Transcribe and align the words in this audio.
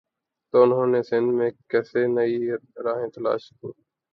تو 0.53 0.61
انہوں 0.63 0.87
نے 0.87 1.01
سندھ 1.03 1.31
میں 1.37 1.49
کیسے 1.69 2.01
نئی 2.07 2.35
راہیں 2.85 3.09
تلاش 3.15 3.43
کیں۔ 3.49 3.73